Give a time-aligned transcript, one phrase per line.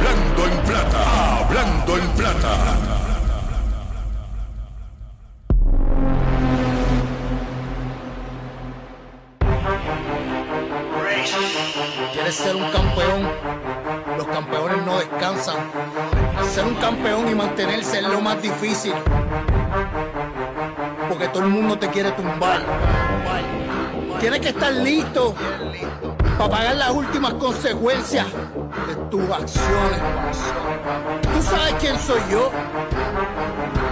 [0.00, 2.78] Hablando en plata, hablando en plata.
[12.14, 13.28] ¿Quieres ser un campeón?
[14.16, 15.56] Los campeones no descansan.
[16.50, 18.94] Ser un campeón y mantenerse es lo más difícil.
[21.10, 22.62] Porque todo el mundo te quiere tumbar.
[24.18, 25.34] Tienes que estar listo
[26.38, 28.26] para pagar las últimas consecuencias
[29.10, 30.00] tus acciones.
[31.22, 32.50] Tú sabes quién soy yo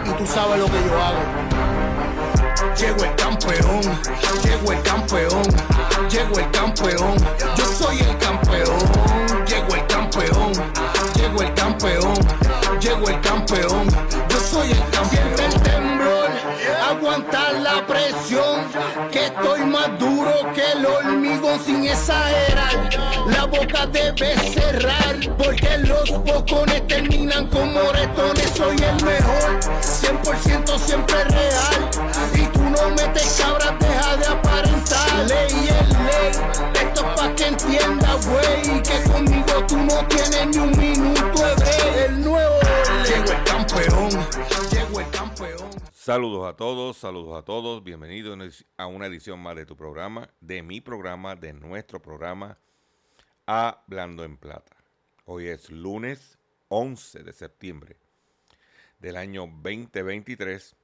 [0.05, 1.19] y tú sabes lo que yo hago.
[2.77, 3.81] Llego el campeón,
[4.45, 5.43] llego el campeón,
[6.09, 7.17] llego el campeón,
[7.57, 8.79] yo soy el campeón,
[9.47, 10.53] llego el campeón,
[11.15, 12.15] llego el campeón,
[12.81, 13.89] llego el campeón,
[14.29, 15.48] yo soy el campeón.
[19.11, 22.91] Que estoy más duro que el hormigón sin exagerar.
[23.27, 28.51] La boca debe cerrar, porque los bocones terminan como moretones.
[28.55, 31.91] Soy el mejor, 100% siempre real.
[32.35, 35.27] Y tú no metes cabras, deja de aparentar.
[35.27, 36.33] Ley es ley,
[36.75, 38.83] esto es pa' que entienda, güey.
[38.83, 40.78] Que conmigo tú no tienes ni un
[46.09, 50.63] Saludos a todos, saludos a todos, bienvenidos a una edición más de tu programa, de
[50.63, 52.57] mi programa, de nuestro programa,
[53.45, 54.75] Hablando en Plata.
[55.27, 57.99] Hoy es lunes 11 de septiembre
[59.01, 60.77] del año 2023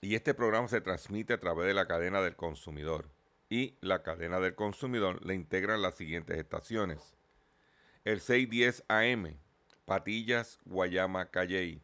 [0.00, 3.08] y este programa se transmite a través de la cadena del consumidor
[3.48, 7.14] y la cadena del consumidor le integran las siguientes estaciones.
[8.04, 9.38] El 610 AM,
[9.84, 11.83] Patillas, Guayama, Calley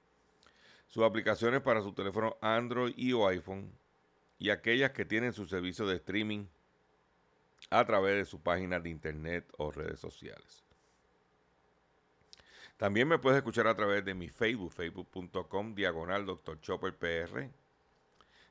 [0.91, 3.71] sus aplicaciones para su teléfono Android y o iPhone
[4.37, 6.45] y aquellas que tienen su servicio de streaming
[7.69, 10.65] a través de su página de internet o redes sociales.
[12.75, 16.59] También me puedes escuchar a través de mi Facebook, facebook.com, diagonal Dr.
[16.59, 17.47] Chopper PR.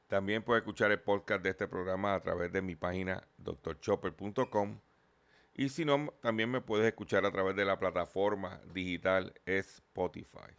[0.09, 4.81] También puedes escuchar el podcast de este programa a través de mi página drchopper.com.
[5.55, 10.55] Y si no, también me puedes escuchar a través de la plataforma digital Spotify.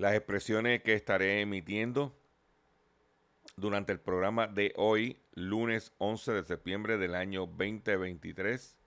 [0.00, 2.16] Las expresiones que estaré emitiendo
[3.56, 8.78] durante el programa de hoy, lunes 11 de septiembre del año 2023,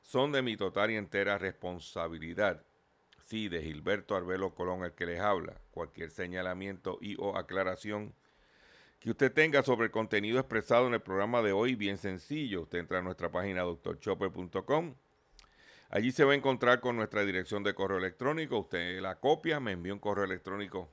[0.00, 2.64] son de mi total y entera responsabilidad.
[3.26, 5.60] Sí, de Gilberto Arbelo Colón, el que les habla.
[5.70, 8.14] Cualquier señalamiento y o aclaración
[9.00, 12.62] que usted tenga sobre el contenido expresado en el programa de hoy, bien sencillo.
[12.62, 14.94] Usted entra a nuestra página doctorchopper.com.
[15.90, 18.58] Allí se va a encontrar con nuestra dirección de correo electrónico.
[18.58, 20.90] Usted la copia, me envía un correo electrónico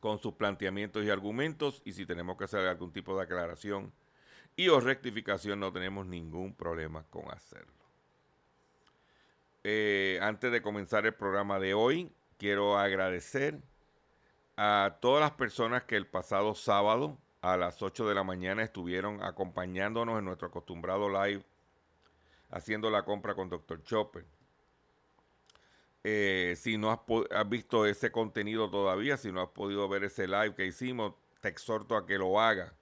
[0.00, 1.80] con sus planteamientos y argumentos.
[1.84, 3.92] Y si tenemos que hacer algún tipo de aclaración
[4.56, 7.72] y o rectificación, no tenemos ningún problema con hacerlo.
[9.62, 13.60] Eh, antes de comenzar el programa de hoy, quiero agradecer
[14.56, 19.22] a todas las personas que el pasado sábado a las 8 de la mañana estuvieron
[19.22, 21.44] acompañándonos en nuestro acostumbrado live
[22.50, 23.82] haciendo la compra con Dr.
[23.82, 24.24] Chopper.
[26.04, 30.54] Eh, si no has, visto ese contenido todavía, si no has podido ver ese live
[30.54, 32.74] que hicimos, te exhorto a que lo haga.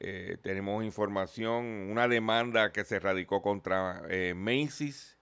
[0.00, 5.16] Eh, tenemos información, una demanda que se radicó contra eh, Macy's.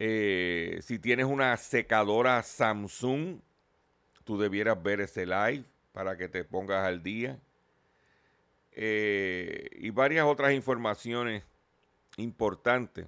[0.00, 3.40] Eh, si tienes una secadora Samsung,
[4.24, 7.38] tú debieras ver ese live para que te pongas al día.
[8.76, 11.44] Y varias otras informaciones
[12.16, 13.06] importantes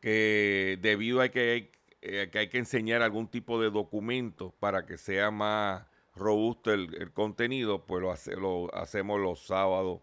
[0.00, 1.70] que debido a que hay,
[2.02, 5.84] eh, que hay que enseñar algún tipo de documento para que sea más
[6.14, 10.00] robusto el, contenido, pues lo, hace, lo, hacemos los sábados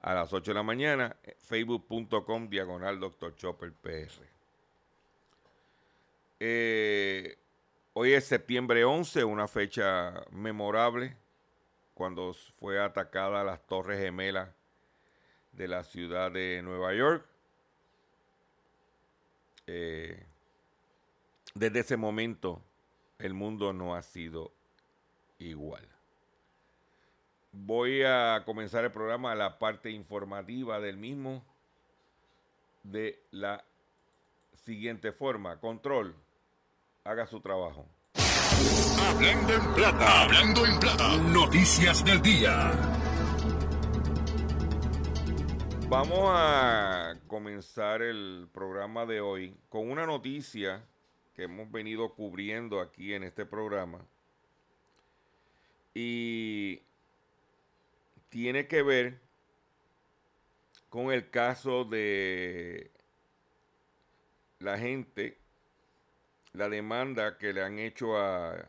[0.00, 3.34] a las 8 de la mañana, facebook.com diagonal Dr.
[3.34, 4.12] Chopper PR.
[6.40, 7.36] Eh,
[7.94, 11.16] hoy es septiembre 11, una fecha memorable,
[11.94, 14.48] cuando fue atacada las Torres Gemelas
[15.58, 17.26] de la ciudad de Nueva York.
[19.66, 20.24] Eh,
[21.54, 22.62] desde ese momento
[23.18, 24.52] el mundo no ha sido
[25.40, 25.86] igual.
[27.50, 31.44] Voy a comenzar el programa, la parte informativa del mismo,
[32.84, 33.64] de la
[34.64, 35.58] siguiente forma.
[35.58, 36.14] Control,
[37.02, 37.84] haga su trabajo.
[39.08, 43.07] Hablando en plata, hablando en plata, noticias del día.
[45.90, 50.84] Vamos a comenzar el programa de hoy con una noticia
[51.34, 54.04] que hemos venido cubriendo aquí en este programa.
[55.94, 56.82] Y
[58.28, 59.18] tiene que ver
[60.90, 62.90] con el caso de
[64.58, 65.38] la gente,
[66.52, 68.68] la demanda que le han hecho a,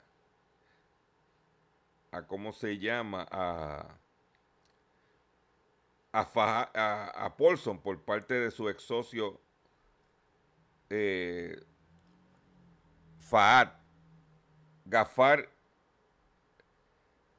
[2.11, 3.27] a ¿cómo se llama?
[3.29, 3.99] A,
[6.11, 9.39] a, a, Paulson por parte de su ex socio
[10.89, 11.63] eh,
[13.19, 13.69] Fahad
[14.85, 15.49] Gafar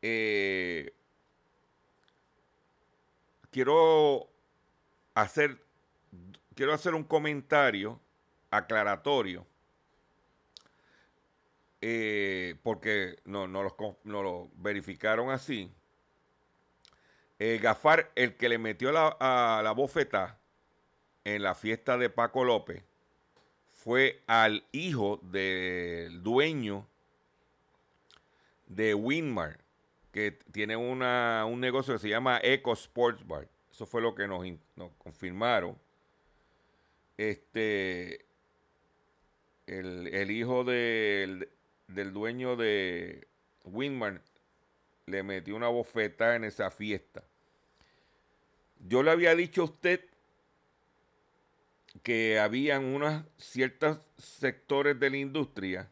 [0.03, 0.95] eh,
[3.51, 4.29] quiero
[5.15, 5.59] hacer
[6.55, 8.01] quiero hacer un comentario
[8.51, 9.47] aclaratorio
[11.83, 13.63] eh, porque no, no,
[14.05, 15.73] lo verificaron así.
[17.43, 20.39] Eh, Gafar, el que le metió la, a la bofeta
[21.25, 22.83] en la fiesta de Paco López,
[23.67, 26.87] fue al hijo del dueño
[28.67, 29.59] de Winmar,
[30.13, 33.49] que tiene una, un negocio que se llama Eco Sports Bar.
[33.73, 34.45] Eso fue lo que nos,
[34.99, 35.79] confirmaron.
[37.17, 38.27] Este,
[39.67, 41.49] el, hijo del,
[41.89, 43.27] del dueño de
[43.65, 44.21] Winmar
[45.07, 47.25] le metió una bofeta en esa fiesta.
[48.89, 50.01] Yo le había dicho a usted
[52.03, 55.91] que habían unos ciertos sectores de la industria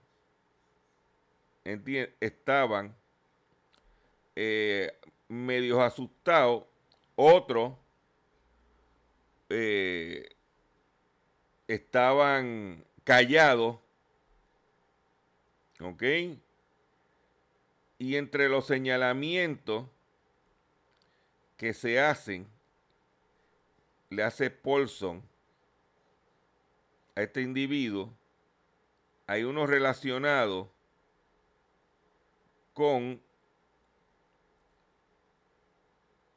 [2.20, 2.94] estaban
[4.36, 4.92] eh,
[5.28, 6.64] medios asustados,
[7.16, 7.74] otros
[9.50, 10.28] eh,
[11.66, 13.78] estaban callados,
[15.80, 16.02] ¿ok?
[17.98, 19.86] Y entre los señalamientos
[21.56, 22.46] que se hacen,
[24.10, 25.22] le hace Paulson
[27.14, 28.12] a este individuo,
[29.26, 30.70] hay uno relacionado
[32.72, 33.20] con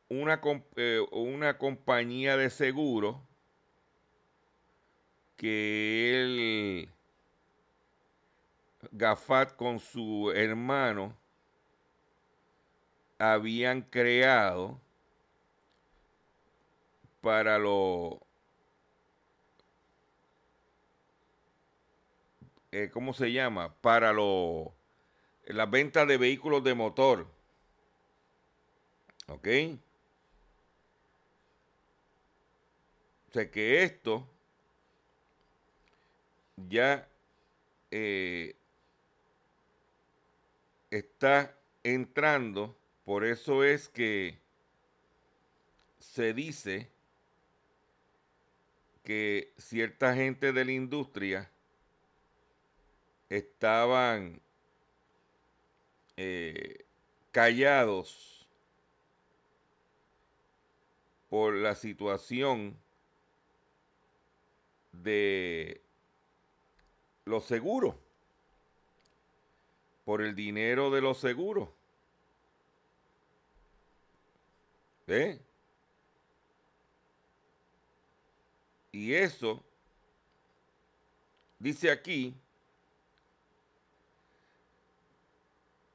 [0.09, 0.41] una,
[0.75, 3.21] eh, una compañía de seguro
[5.37, 6.89] que él,
[8.91, 11.15] Gafat con su hermano,
[13.17, 14.81] habían creado
[17.21, 18.19] para lo
[22.71, 23.73] eh, ¿cómo se llama?
[23.81, 24.73] Para lo
[25.45, 27.27] la venta de vehículos de motor.
[29.27, 29.47] ¿Ok?
[33.29, 34.27] O sea que esto
[36.69, 37.07] ya
[37.91, 38.55] eh,
[40.89, 44.37] está entrando, por eso es que
[45.99, 46.89] se dice
[49.03, 51.49] que cierta gente de la industria
[53.29, 54.41] estaban
[56.17, 56.85] eh,
[57.31, 58.47] callados
[61.29, 62.77] por la situación
[64.91, 65.81] de
[67.25, 67.95] los seguros,
[70.03, 71.69] por el dinero de los seguros.
[78.91, 79.63] Y eso,
[81.59, 82.33] dice aquí,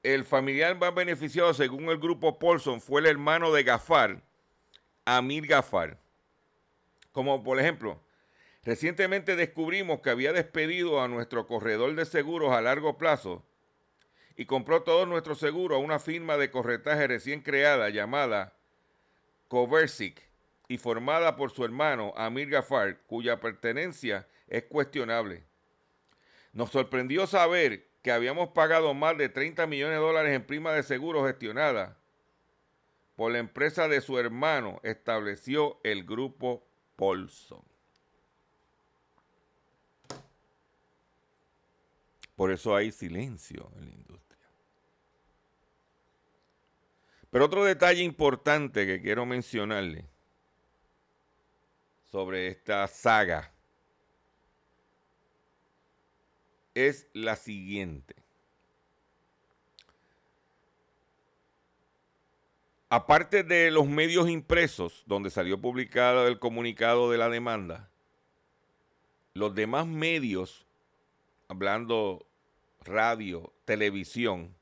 [0.02, 4.22] el familiar más beneficiado, según el grupo Paulson, fue el hermano de Gafar,
[5.04, 5.98] Amir Gafar.
[7.12, 8.00] Como por ejemplo,
[8.66, 13.44] Recientemente descubrimos que había despedido a nuestro corredor de seguros a largo plazo
[14.36, 18.54] y compró todos nuestros seguros a una firma de corretaje recién creada llamada
[19.46, 20.20] Coversic
[20.68, 25.44] y formada por su hermano Amir Gafar, cuya pertenencia es cuestionable.
[26.52, 30.82] Nos sorprendió saber que habíamos pagado más de 30 millones de dólares en prima de
[30.82, 31.96] seguros gestionada
[33.16, 37.62] por la empresa de su hermano, estableció el grupo Paulson.
[42.36, 44.46] Por eso hay silencio en la industria.
[47.30, 50.04] Pero otro detalle importante que quiero mencionarle
[52.10, 53.52] sobre esta saga
[56.74, 58.14] es la siguiente.
[62.88, 67.90] Aparte de los medios impresos, donde salió publicado el comunicado de la demanda,
[69.34, 70.66] los demás medios,
[71.48, 72.26] hablando
[72.80, 74.54] radio, televisión,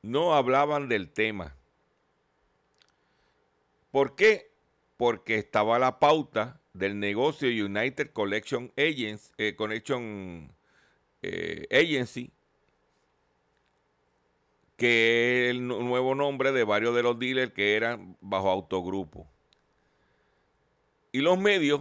[0.00, 1.56] no hablaban del tema.
[3.90, 4.51] ¿Por qué?
[5.02, 9.56] Porque estaba la pauta del negocio United Collection Agency, eh,
[11.22, 12.30] eh, Agency,
[14.76, 19.26] que es el nuevo nombre de varios de los dealers que eran bajo autogrupo.
[21.10, 21.80] Y los medios,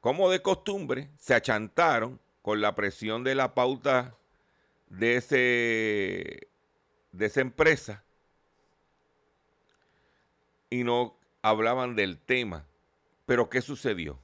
[0.00, 4.16] como de costumbre, se achantaron con la presión de la pauta
[4.90, 6.48] de, ese,
[7.10, 8.04] de esa empresa
[10.70, 11.15] y no
[11.48, 12.66] hablaban del tema.
[13.24, 14.18] Pero ¿qué sucedió?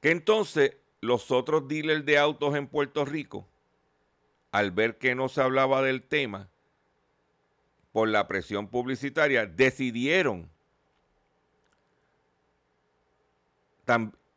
[0.00, 3.46] Que entonces los otros dealers de autos en Puerto Rico,
[4.52, 6.48] al ver que no se hablaba del tema,
[7.92, 10.50] por la presión publicitaria, decidieron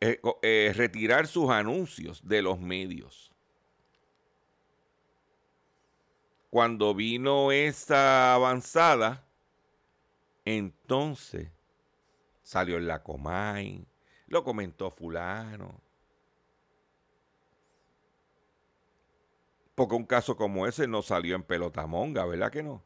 [0.00, 3.30] eh, eh, retirar sus anuncios de los medios.
[6.50, 9.24] Cuando vino esa avanzada,
[10.44, 11.50] entonces
[12.42, 13.86] salió en la Comay,
[14.26, 15.80] lo comentó fulano.
[19.74, 22.82] Porque un caso como ese no salió en pelotamonga, ¿verdad que no?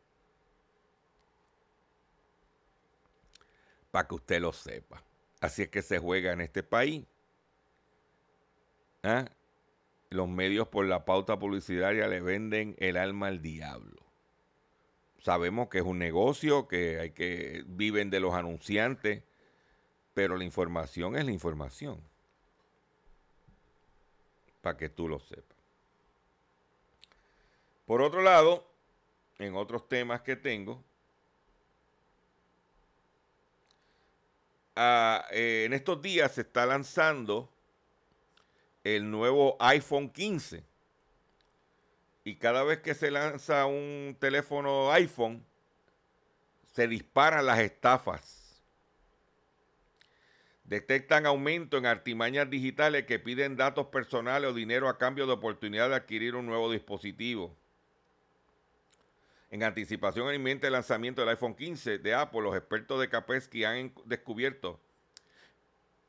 [3.90, 5.02] Para que usted lo sepa.
[5.40, 7.06] Así es que se juega en este país.
[9.02, 9.26] ¿Ah?
[10.10, 14.05] Los medios por la pauta publicitaria le venden el alma al diablo.
[15.26, 19.24] Sabemos que es un negocio, que hay que viven de los anunciantes
[20.16, 22.00] pero la información es la información.
[24.62, 25.58] Para que tú lo sepas.
[27.84, 28.66] Por otro lado,
[29.38, 30.82] en otros temas que tengo,
[34.74, 37.50] ah, eh, en estos días se está lanzando
[38.84, 40.64] el nuevo iPhone 15.
[42.26, 45.46] Y cada vez que se lanza un teléfono iPhone,
[46.66, 48.46] se disparan las estafas
[50.64, 55.90] Detectan aumento en artimañas digitales que piden datos personales o dinero a cambio de oportunidad
[55.90, 57.56] de adquirir un nuevo dispositivo.
[59.52, 63.94] En anticipación al inminente lanzamiento del iPhone 15 de Apple, los expertos de Kaspersky han
[64.06, 64.80] descubierto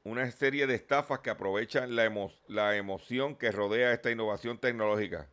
[0.04, 2.12] una serie de estafas que aprovechan la,
[2.48, 5.28] la emoción que rodea esta innovación tecnológica.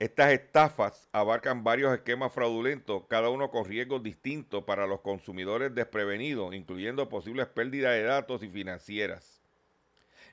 [0.00, 6.54] Estas estafas abarcan varios esquemas fraudulentos, cada uno con riesgos distintos para los consumidores desprevenidos,
[6.54, 9.42] incluyendo posibles pérdidas de datos y financieras.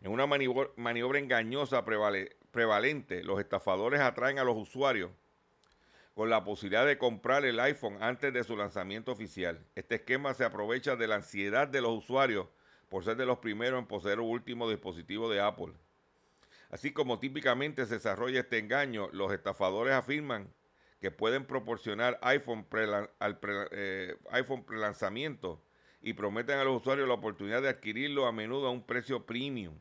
[0.02, 5.10] En una maniobra, engañosa prevalente, los estafadores atraen a los usuarios
[6.14, 9.66] con la posibilidad de comprar el iPhone antes de su lanzamiento oficial.
[9.74, 12.46] Este esquema se aprovecha de la ansiedad de los usuarios
[12.88, 15.74] por ser de los primeros en poseer el último dispositivo de Apple.
[16.76, 20.54] Así como típicamente se desarrolla este engaño, los estafadores afirman
[21.00, 22.68] que pueden proporcionar iPhone,
[23.20, 23.40] al
[23.72, 25.64] eh, iPhone prelanzamiento
[26.02, 29.74] y prometen a los usuarios la oportunidad de adquirirlo a menudo a un precio premium.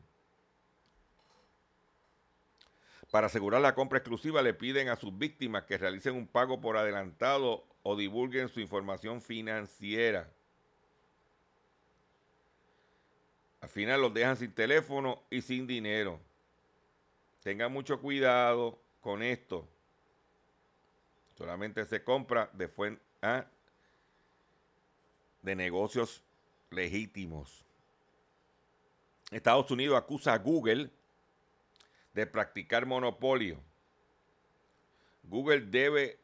[3.11, 6.77] Para asegurar la compra exclusiva le piden a sus víctimas que realicen un pago por
[6.77, 10.31] adelantado o divulguen su información financiera.
[13.59, 16.21] Al final los dejan sin teléfono y sin dinero.
[17.45, 19.69] Tengan mucho cuidado con esto.
[21.37, 23.45] Solamente se compra de, ¿ah?
[25.43, 26.23] de negocios
[26.71, 27.63] legítimos.
[29.29, 30.89] Estados Unidos acusa a Google
[32.15, 33.59] de practicar monopolio.
[35.21, 36.17] Google debe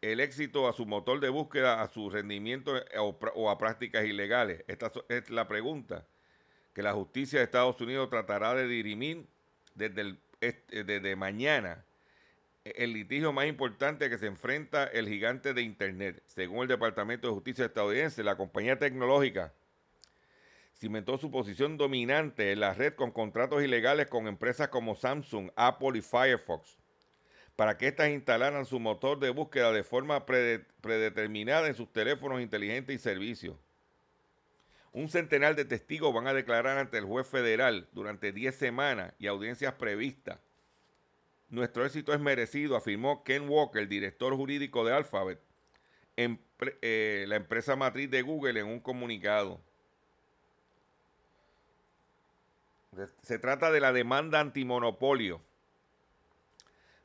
[0.00, 4.64] el éxito a su motor de búsqueda, a su rendimiento o, o, a prácticas ilegales.
[4.66, 6.04] Esta es la pregunta
[6.74, 9.28] que la justicia de Estados Unidos tratará de dirimir
[9.76, 11.84] desde el desde eh, mañana
[12.64, 16.22] el litigio más importante que se enfrenta el gigante de Internet.
[16.26, 19.52] Según el Departamento de Justicia estadounidense, la compañía tecnológica
[20.74, 25.98] cimentó su posición dominante en la red con contratos ilegales con empresas como Samsung, Apple
[25.98, 26.76] y Firefox
[27.56, 32.94] para que éstas instalaran su motor de búsqueda de forma predeterminada en sus teléfonos inteligentes
[32.94, 33.56] y servicios.
[34.96, 39.26] Un centenar de testigos van a declarar ante el juez federal durante 10 semanas y
[39.26, 40.38] audiencias previstas.
[41.50, 45.38] Nuestro éxito es merecido, afirmó Ken Walker, director jurídico de Alphabet,
[46.16, 49.60] eh, la empresa matriz de Google, en un comunicado.
[53.20, 55.42] Se trata de la demanda antimonopolio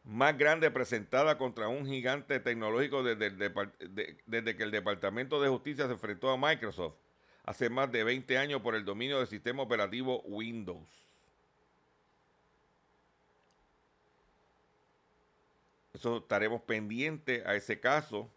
[0.05, 3.35] más grande presentada contra un gigante tecnológico desde,
[4.55, 6.95] que el Departamento de Justicia se enfrentó a Microsoft
[7.51, 10.87] hace más de 20 años por el dominio del sistema operativo Windows.
[15.93, 18.29] Eso estaremos pendientes a ese caso,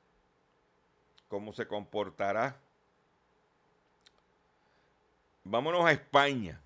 [1.29, 2.61] cómo se comportará.
[5.45, 6.61] Vámonos a España.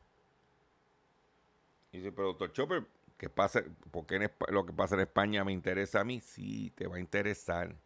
[1.93, 2.87] dice, pero doctor Chopper,
[3.19, 3.63] ¿qué pasa?
[3.91, 6.21] ¿Por qué lo que pasa en España me interesa a mí?
[6.23, 7.77] Sí, te va a interesar.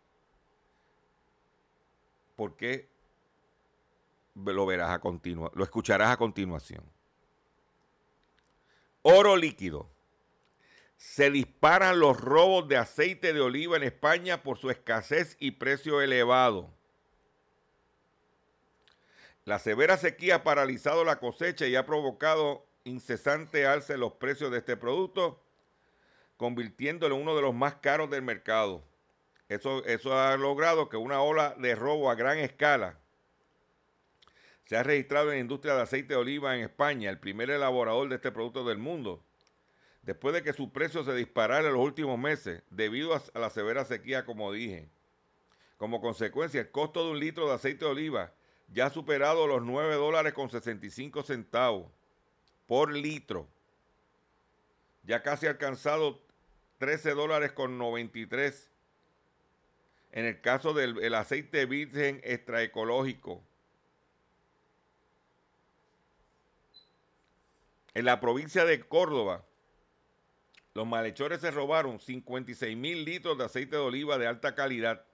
[2.36, 2.91] ¿Por qué?
[4.34, 6.84] Lo verás a continuación, lo escucharás a continuación.
[9.02, 9.90] Oro líquido.
[10.96, 16.00] Se disparan los robos de aceite de oliva en España por su escasez y precio
[16.00, 16.70] elevado.
[19.44, 24.52] La severa sequía ha paralizado la cosecha y ha provocado incesante alza en los precios
[24.52, 25.42] de este producto,
[26.36, 28.84] convirtiéndolo en uno de los más caros del mercado.
[29.48, 33.01] Eso, eso ha logrado que una ola de robo a gran escala
[34.64, 38.08] se ha registrado en la industria de aceite de oliva en España, el primer elaborador
[38.08, 39.24] de este producto del mundo,
[40.02, 43.84] después de que su precio se disparara en los últimos meses debido a la severa
[43.84, 44.88] sequía, como dije.
[45.76, 48.32] Como consecuencia, el costo de un litro de aceite de oliva
[48.68, 51.90] ya ha superado los 9 dólares con 65 centavos
[52.66, 53.48] por litro.
[55.02, 56.22] Ya casi alcanzado
[56.78, 58.70] 13 dólares con 93.
[60.12, 63.42] En el caso del aceite virgen extraecológico.
[67.94, 69.44] En la provincia de Córdoba,
[70.74, 75.04] los malhechores se robaron 56 mil litros de aceite de oliva de alta calidad,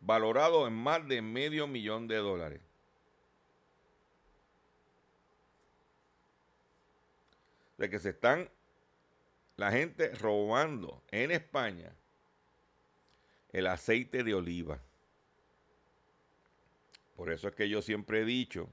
[0.00, 2.60] valorado en más de medio millón de dólares.
[7.78, 8.48] de que se están
[9.56, 11.92] la gente robando en España
[13.52, 14.80] el aceite de oliva.
[17.16, 18.68] Por eso es que yo siempre he dicho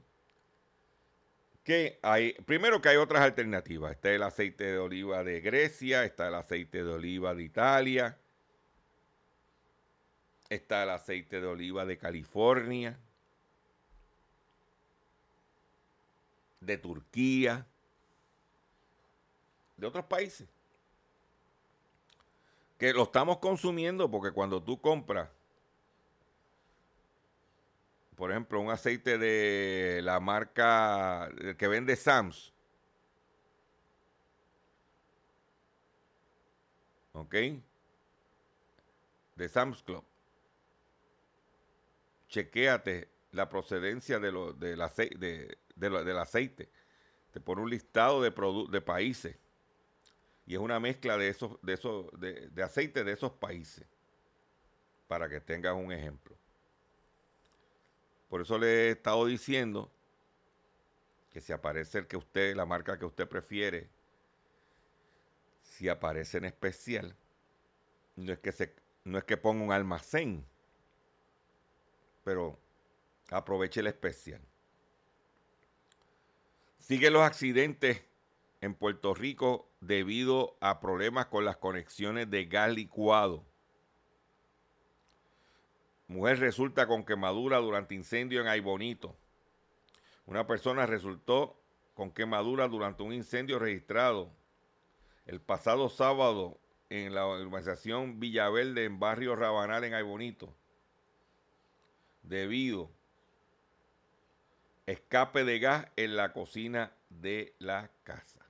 [1.64, 3.92] que hay, primero que hay otras alternativas.
[3.92, 8.18] Está el aceite de oliva de Grecia, está el aceite de oliva de Italia,
[10.50, 12.98] está el aceite de oliva de California,
[16.60, 17.66] de Turquía
[19.78, 20.48] de otros países.
[22.78, 25.30] Que lo estamos consumiendo porque cuando tú compras,
[28.16, 32.54] por ejemplo, un aceite de la marca que vende Sams,
[37.14, 37.36] ¿ok?
[39.36, 40.04] De Sam's Club.
[42.28, 46.70] Chequéate la procedencia de lo, del, aceite, del aceite.
[47.32, 48.32] Te pone un listado de,
[48.70, 49.36] de países
[50.46, 53.86] y es una mezcla de esos, de esos, de, aceite de esos países.
[55.08, 56.33] Para que tengan un ejemplo.
[58.34, 59.92] Por eso le he estado diciendo
[61.32, 63.92] que si aparece el que usted, la marca que usted prefiere,
[65.62, 67.16] si aparece en especial,
[68.16, 70.44] no es que se, no es que ponga un almacén,
[72.24, 72.58] pero
[73.30, 74.42] aproveche el especial.
[76.80, 78.02] Sigue los accidentes
[78.62, 83.46] en Puerto Rico debido a problemas con las conexiones de gas licuado.
[86.14, 89.16] Mujer resulta con quemadura durante incendio en Aybonito.
[90.28, 91.60] Una persona resultó
[91.96, 94.32] con quemadura durante un incendio registrado
[95.26, 96.60] el pasado sábado
[96.92, 100.54] en la urbanización Villaverde en barrio Rabanal en Aybonito.
[102.22, 102.92] Debido
[104.86, 108.46] escape de gas en la cocina de la casa.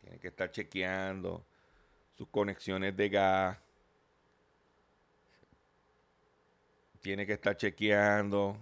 [0.00, 1.44] Tiene que estar chequeando
[2.16, 3.58] sus conexiones de gas.
[7.08, 8.54] Tiene que estar chequeando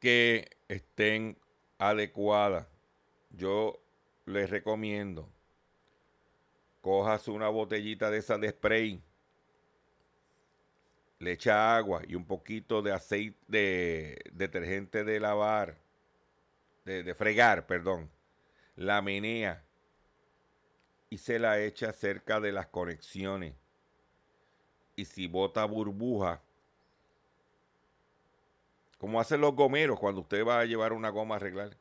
[0.00, 1.38] que estén
[1.78, 2.66] adecuadas.
[3.30, 3.80] Yo
[4.26, 5.28] les recomiendo
[6.80, 9.00] cojas una botellita de esa de spray,
[11.20, 15.76] le echa agua y un poquito de aceite de detergente de lavar,
[16.84, 18.10] de fregar, perdón
[18.74, 19.64] la menea
[21.10, 23.61] y se la echa cerca de las conexiones.
[24.96, 26.40] Y si bota burbuja,
[28.98, 31.76] como hacen los gomeros cuando usted va a llevar una goma a arreglar.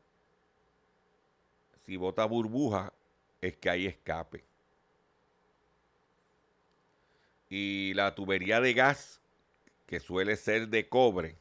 [1.85, 2.91] Si bota burbuja,
[3.41, 4.43] es que hay escape.
[7.49, 9.19] Y la tubería de gas,
[9.85, 11.35] que suele ser de cobre,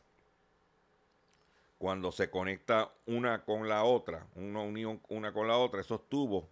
[1.79, 6.45] cuando se conecta una con la otra, una unión una con la otra, esos tubos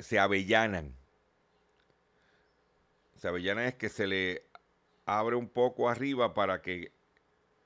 [0.00, 0.94] se avellanan.
[3.18, 4.44] Se avellanan es que se le
[5.04, 6.92] abre un poco arriba para que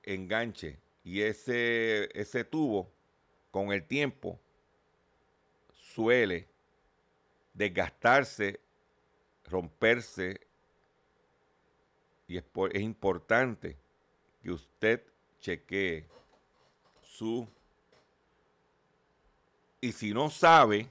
[0.03, 0.79] enganche.
[1.05, 2.91] Y ese, ese tubo,
[3.51, 4.41] con el tiempo,
[5.75, 6.49] suele
[7.53, 8.61] desgastarse,
[9.45, 10.41] romperse.
[12.27, 13.77] Y es, es importante
[14.43, 15.03] que usted
[15.39, 16.07] chequee
[17.03, 17.47] su...
[19.83, 20.89] Y si no sabe,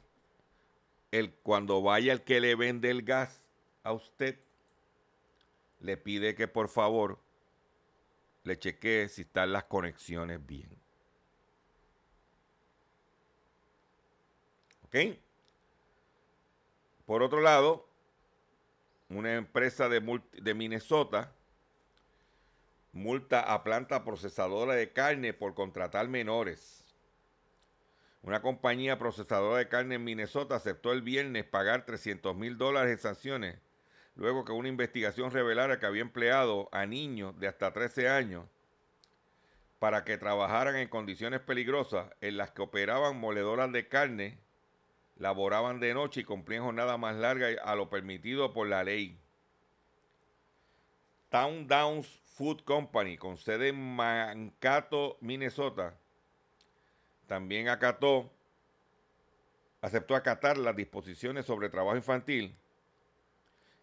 [1.09, 3.41] el, cuando vaya el que le vende el gas
[3.83, 4.37] a usted,
[5.81, 7.19] le pide que por favor
[8.43, 10.69] le chequee si están las conexiones bien.
[14.85, 15.17] ¿Ok?
[17.05, 17.87] Por otro lado,
[19.09, 21.31] una empresa de, de Minnesota
[22.93, 26.83] multa a planta procesadora de carne por contratar menores.
[28.23, 32.99] Una compañía procesadora de carne en Minnesota aceptó el viernes pagar 300 mil dólares en
[32.99, 33.59] sanciones,
[34.15, 38.45] luego que una investigación revelara que había empleado a niños de hasta 13 años
[39.79, 44.37] para que trabajaran en condiciones peligrosas en las que operaban moledoras de carne,
[45.17, 49.19] laboraban de noche y cumplían jornadas más largas a lo permitido por la ley.
[51.29, 55.95] Town Downs Food Company, con sede en Mankato, Minnesota,
[57.25, 58.29] también acató,
[59.81, 62.55] aceptó acatar las disposiciones sobre trabajo infantil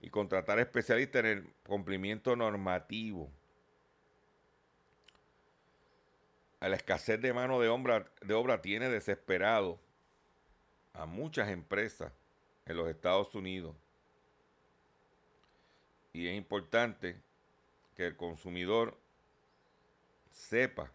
[0.01, 3.31] y contratar especialistas en el cumplimiento normativo.
[6.61, 9.79] A la escasez de mano de obra, de obra tiene desesperado
[10.93, 12.13] a muchas empresas
[12.67, 13.77] en los Estados Unidos.
[16.13, 17.21] Y es importante
[17.95, 18.99] que el consumidor
[20.31, 20.91] sepa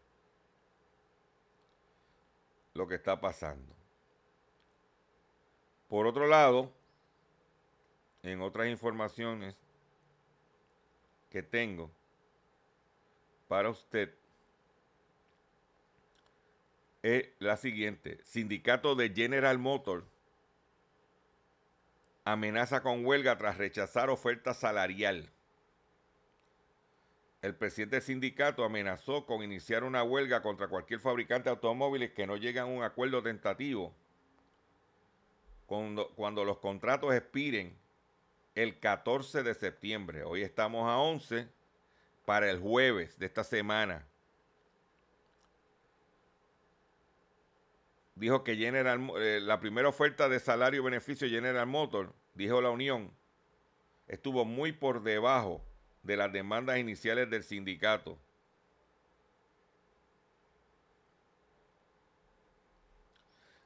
[2.74, 3.74] lo que está pasando.
[5.88, 6.72] Por otro lado,
[8.24, 9.56] en otras informaciones
[11.30, 11.92] que tengo
[13.48, 14.14] para usted,
[17.04, 18.20] es la siguiente.
[18.24, 20.06] Sindicato de General Motors
[22.24, 25.30] amenaza con huelga tras rechazar oferta salarial.
[27.42, 32.26] El presidente del sindicato amenazó con iniciar una huelga contra cualquier fabricante de automóviles que
[32.26, 33.94] no llegue a un acuerdo tentativo
[35.66, 37.83] cuando, cuando los contratos expiren
[38.56, 40.24] el 14 de septiembre.
[40.24, 41.48] Hoy estamos a 11
[42.26, 44.06] para el jueves de esta semana.
[48.16, 52.70] Dijo que General, eh, la primera oferta de salario y beneficio General Motors, dijo la
[52.70, 53.12] Unión,
[54.08, 55.64] estuvo muy por debajo
[56.04, 58.20] de las demandas iniciales del sindicato.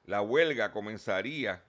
[0.05, 1.61] La huelga comenzaría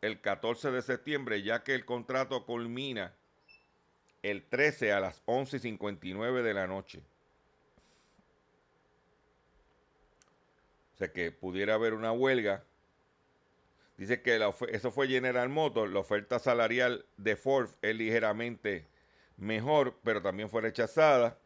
[0.00, 3.14] el 14 de septiembre, ya que el contrato culmina
[4.22, 7.02] el 13 a las 11.59 de la noche.
[10.94, 12.62] O sea que pudiera haber una huelga.
[13.96, 15.92] Dice que eso fue General Motors.
[15.92, 18.86] La oferta salarial de Ford es ligeramente
[19.36, 21.38] mejor, pero también fue rechazada.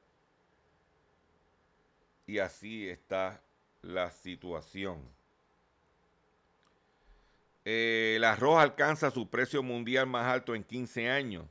[2.26, 3.40] Y así está
[3.82, 5.02] la situación.
[7.64, 11.46] Eh, el arroz alcanza su precio mundial más alto en 15 años.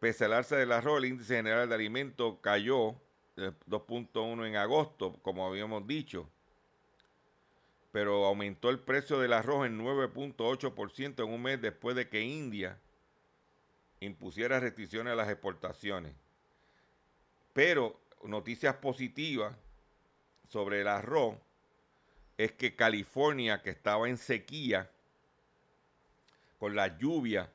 [0.00, 2.96] Pese al alza del arroz, el índice general de alimentos cayó
[3.36, 6.28] 2.1 en agosto, como habíamos dicho.
[7.92, 12.78] Pero aumentó el precio del arroz en 9.8% en un mes después de que India
[14.00, 16.14] impusiera restricciones a las exportaciones.
[17.52, 19.54] Pero noticias positivas
[20.48, 21.36] sobre el arroz
[22.38, 24.90] es que California, que estaba en sequía,
[26.58, 27.50] con la lluvia,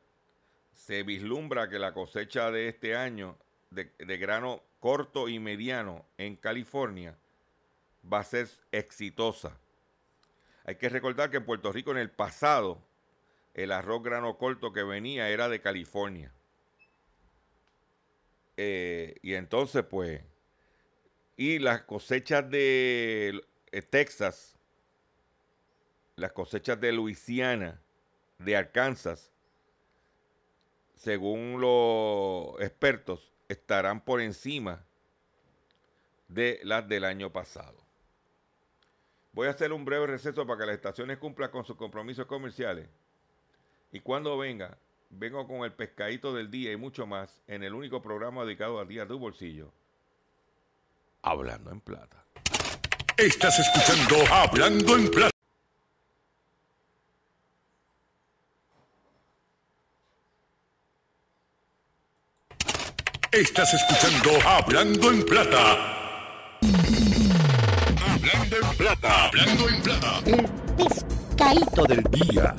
[0.74, 3.38] se vislumbra que la cosecha de este año
[3.72, 7.18] de, de, grano corto y mediano en California
[8.12, 9.58] va a ser exitosa.
[10.66, 12.82] Hay que recordar que en Puerto Rico en el pasado
[13.54, 16.32] el arroz grano corto que venía era de California.
[18.56, 20.22] Eh, y entonces, pues,
[21.36, 24.57] y las cosechas de eh, Texas,
[26.18, 27.80] las cosechas de Luisiana,
[28.40, 29.32] de Arkansas,
[30.96, 34.84] según los expertos, estarán por encima
[36.28, 37.78] de las del año pasado.
[39.32, 42.90] Voy a hacer un breve receso para que las estaciones cumplan con sus compromisos comerciales.
[43.92, 44.80] Y cuando venga,
[45.12, 48.88] vengo con el pescadito del día y mucho más en el único programa dedicado al
[48.88, 49.72] día de tu bolsillo.
[51.22, 52.26] Hablando en plata.
[53.16, 55.37] Estás escuchando Hablando en plata.
[63.32, 66.58] Estás escuchando Hablando en Plata.
[68.08, 69.26] Hablando en Plata.
[69.26, 70.22] Hablando en Plata.
[70.26, 72.56] El pescadito del día.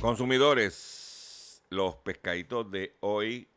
[0.00, 3.48] Consumidores, los pescaditos de hoy,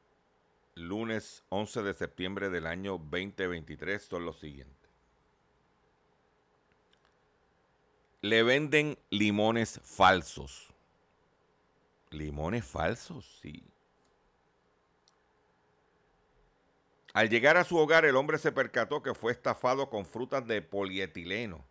[0.75, 4.76] lunes 11 de septiembre del año 2023, son los siguientes.
[8.21, 10.67] Le venden limones falsos.
[12.09, 13.63] Limones falsos, sí.
[17.13, 20.61] Al llegar a su hogar, el hombre se percató que fue estafado con frutas de
[20.61, 21.63] polietileno.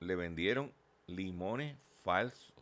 [0.00, 0.72] Le vendieron
[1.06, 2.55] limones falsos.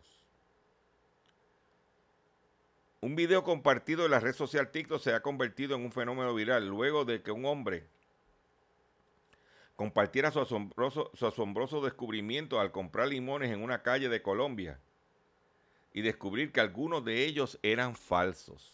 [3.05, 6.67] Un video compartido en la red social TikTok se ha convertido en un fenómeno viral
[6.67, 7.87] luego de que un hombre
[9.77, 14.81] compartiera su asombroso, descubrimiento al comprar limones en una calle de Colombia
[15.93, 18.73] y descubrir que algunos de ellos eran falsos.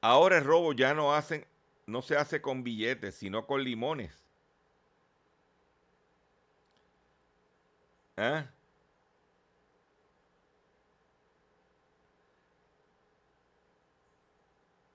[0.00, 1.44] Ahora el robo ya no, hacen,
[1.86, 4.29] no se hace con billetes, sino con limones.
[8.22, 8.44] ¿Ah?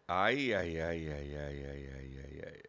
[0.07, 2.61] Ay, ay, ay, ay, ay, ay, ay, ay, ay.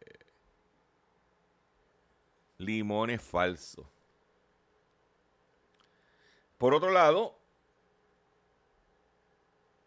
[2.57, 3.85] Limones falsos.
[6.57, 7.37] Por otro lado,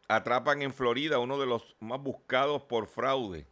[0.07, 3.45] atrapan en Florida uno de los más buscados por fraude.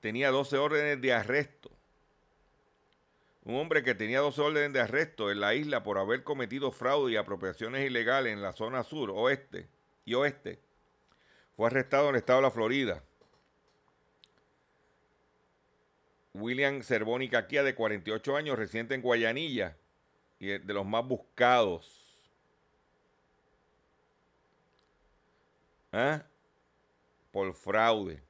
[0.00, 1.75] Tenía 12 órdenes de arresto.
[3.46, 7.12] Un hombre que tenía 12 órdenes de arresto en la isla por haber cometido fraude
[7.12, 9.68] y apropiaciones ilegales en la zona sur, oeste
[10.04, 10.58] y oeste,
[11.54, 13.04] fue arrestado en el estado de la Florida.
[16.34, 19.76] William Cervoni Caquia, de 48 años, residente en Guayanilla,
[20.40, 22.18] y de los más buscados.
[25.92, 26.24] ¿Ah?
[27.30, 28.20] Por fraude.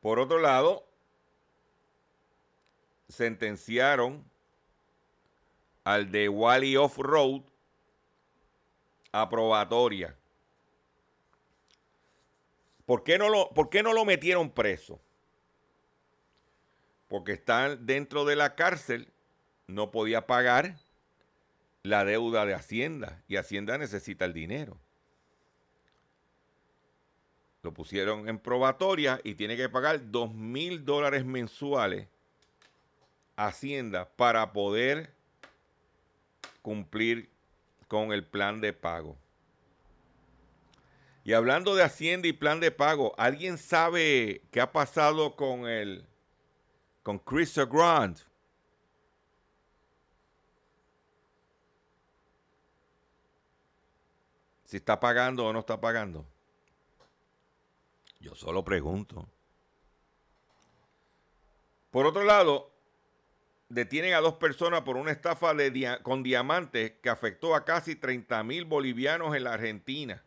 [0.00, 0.87] Por otro lado,
[3.08, 4.24] sentenciaron
[5.84, 7.42] al de Wally Off Road
[9.12, 10.14] a probatoria.
[12.84, 15.00] ¿Por qué, no lo, ¿Por qué no lo metieron preso?
[17.08, 19.12] Porque está dentro de la cárcel,
[19.66, 20.76] no podía pagar
[21.82, 24.78] la deuda de Hacienda y Hacienda necesita el dinero.
[27.62, 32.08] Lo pusieron en probatoria y tiene que pagar dos mil dólares mensuales
[33.38, 35.14] Hacienda para poder
[36.60, 37.30] cumplir
[37.86, 39.16] con el plan de pago.
[41.22, 46.04] Y hablando de Hacienda y plan de pago, ¿alguien sabe qué ha pasado con el
[47.04, 48.18] con Chris Grant?
[54.64, 56.26] Si está pagando o no está pagando.
[58.18, 59.28] Yo solo pregunto.
[61.92, 62.77] Por otro lado,
[63.68, 65.54] detienen a dos personas por una estafa
[66.02, 70.22] con diamantes que afectó a casi 30 mil bolivianos en la Argentina.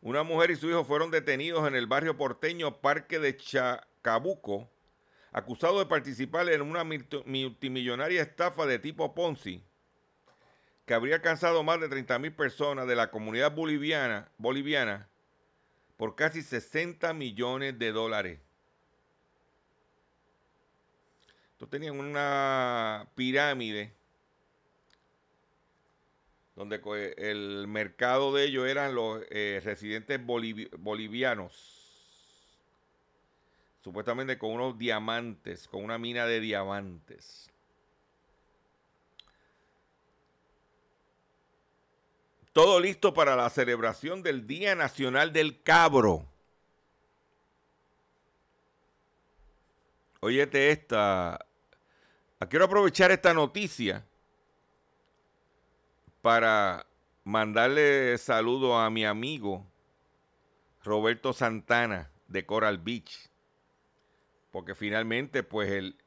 [0.00, 4.70] Una mujer y su hijo fueron detenidos en el barrio porteño Parque de Chacabuco,
[5.32, 9.64] acusados de participar en una multimillonaria estafa de tipo Ponzi
[10.88, 15.06] que habría alcanzado más de 30 mil personas de la comunidad boliviana, boliviana
[15.98, 18.40] por casi 60 millones de dólares.
[21.58, 23.92] Entonces tenían una pirámide
[26.54, 26.80] donde
[27.16, 31.52] el mercado de ellos eran los eh, residentes bolivianos,
[33.82, 37.50] supuestamente con unos diamantes, con una mina de diamantes.
[42.52, 46.24] Todo listo para la celebración del Día Nacional del Cabro.
[50.20, 51.47] Óyete esta,
[52.46, 54.06] Quiero aprovechar esta noticia
[56.22, 56.86] para
[57.24, 59.66] mandarle saludo a mi amigo
[60.84, 63.28] Roberto Santana de Coral Beach,
[64.52, 65.98] porque finalmente, pues, el,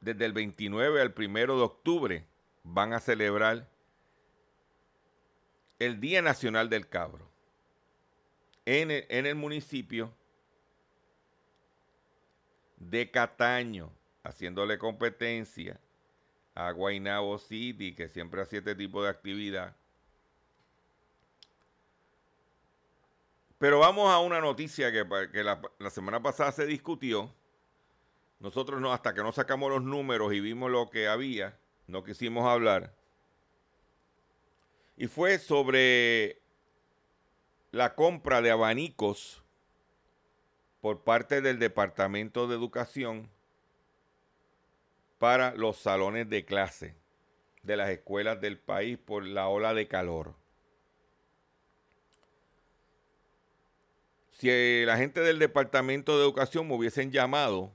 [0.00, 2.26] desde el 29 al 1 de octubre
[2.64, 3.68] van a celebrar
[5.78, 7.28] el Día Nacional del Cabro
[8.64, 10.14] en el municipio
[12.78, 13.97] de Cataño,
[14.28, 15.80] haciéndole competencia
[16.54, 19.74] a Guaynabo City, que siempre hace este tipo de actividad.
[23.58, 25.04] Pero vamos a una noticia que,
[25.42, 27.34] la, la, semana pasada se discutió.
[28.38, 32.46] Nosotros no, hasta que no sacamos los números y vimos lo que había, no quisimos
[32.46, 32.94] hablar.
[34.96, 36.40] Y fue sobre
[37.72, 39.42] la compra de abanicos
[40.80, 43.28] por parte del Departamento de Educación
[45.18, 46.94] para los salones de clase
[47.62, 50.34] de las escuelas del país por la ola de calor.
[54.30, 57.72] Si la gente del Departamento de Educación me hubiesen llamado,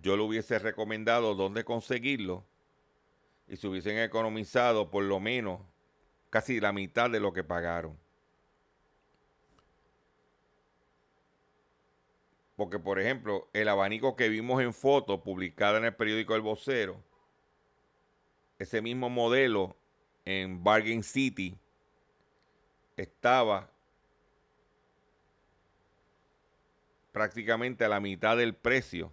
[0.00, 2.44] yo le hubiese recomendado dónde conseguirlo
[3.48, 5.60] y se hubiesen economizado por lo menos
[6.30, 8.03] casi la mitad de lo que pagaron.
[12.56, 17.02] Porque, por ejemplo, el abanico que vimos en foto publicada en el periódico El Vocero,
[18.58, 19.76] ese mismo modelo
[20.24, 21.58] en Bargain City
[22.96, 23.68] estaba
[27.12, 29.12] prácticamente a la mitad del precio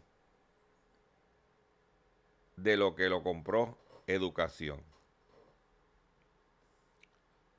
[2.56, 3.78] de lo que lo compró
[4.08, 4.84] Educación.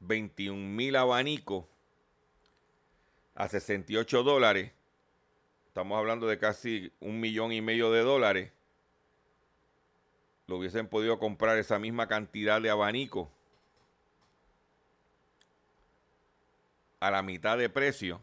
[0.00, 1.64] 21 mil abanicos
[3.34, 4.72] a 68 dólares
[5.72, 8.52] Estamos hablando de casi un millón y medio de dólares.
[10.46, 13.32] Lo hubiesen podido comprar esa misma cantidad de abanico
[17.00, 18.20] a la mitad de precio.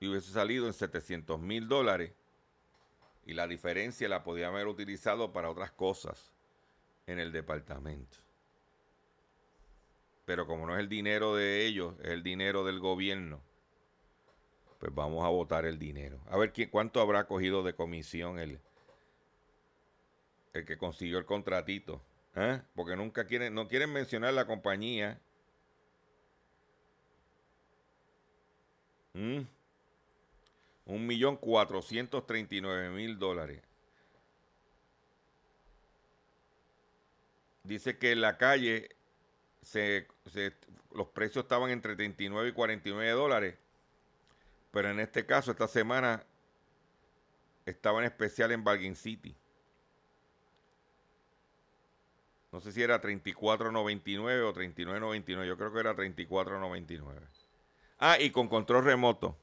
[0.00, 2.12] Y hubiese salido en 700 mil dólares.
[3.24, 6.32] Y la diferencia la podía haber utilizado para otras cosas
[7.06, 8.18] en el departamento.
[10.24, 13.40] Pero como no es el dinero de ellos, es el dinero del gobierno,
[14.78, 16.20] pues vamos a votar el dinero.
[16.28, 18.60] A ver cuánto habrá cogido de comisión el,
[20.52, 22.00] el que consiguió el contratito.
[22.36, 22.62] ¿eh?
[22.74, 25.20] Porque nunca quieren, no quieren mencionar la compañía.
[29.14, 29.40] ¿Mm?
[30.86, 33.62] Un millón cuatrocientos treinta y nueve mil dólares.
[37.62, 38.96] Dice que en la calle
[39.62, 40.06] se,
[40.92, 43.56] los precios estaban entre 39 y 49 dólares.
[44.70, 46.24] Pero en este caso, esta semana
[47.66, 49.34] estaba en especial en Bargain City.
[52.50, 55.46] No sé si era 34.99 o 39.99.
[55.46, 57.02] Yo creo que era 34.99.
[57.98, 59.38] Ah, y con control remoto.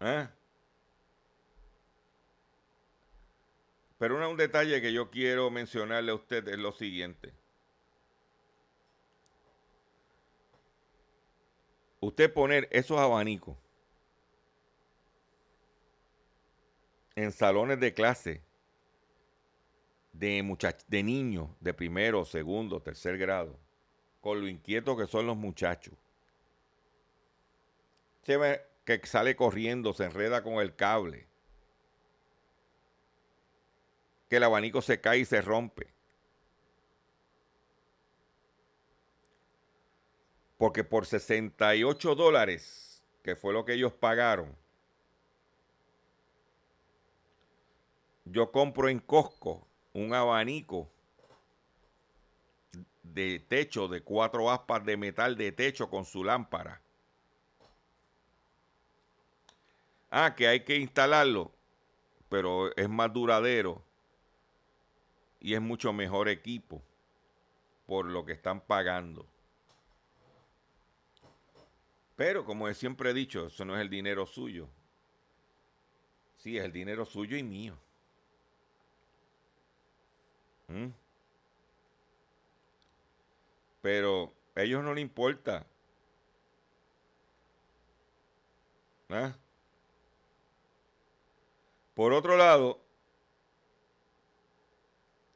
[0.00, 0.28] ¿Eh?
[3.98, 7.32] Pero un detalle que yo quiero mencionarle a usted es lo siguiente.
[12.00, 13.56] Usted poner esos abanicos
[17.14, 18.42] en salones de clase
[20.12, 23.58] de, de niños de primero, segundo, tercer grado,
[24.20, 25.94] con lo inquieto que son los muchachos.
[28.24, 31.26] Se ve que sale corriendo, se enreda con el cable
[34.28, 35.88] que el abanico se cae y se rompe.
[40.58, 44.56] Porque por 68 dólares, que fue lo que ellos pagaron,
[48.24, 50.90] yo compro en Costco un abanico
[53.02, 56.80] de techo de cuatro aspas de metal de techo con su lámpara.
[60.10, 61.52] Ah, que hay que instalarlo,
[62.28, 63.85] pero es más duradero
[65.46, 66.82] y es mucho mejor equipo
[67.86, 69.24] por lo que están pagando.
[72.16, 74.68] Pero como siempre he dicho, eso no es el dinero suyo.
[76.38, 77.78] Sí, es el dinero suyo y mío.
[80.66, 80.88] ¿Mm?
[83.82, 85.64] Pero a ellos no les importa.
[89.10, 89.36] ¿Ah?
[91.94, 92.80] Por otro lado,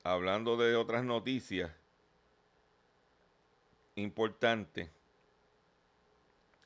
[0.02, 1.70] hablando de otras noticias
[3.94, 4.90] importantes,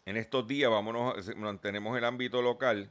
[0.06, 2.90] en estos días, vámonos, mantenemos el ámbito local.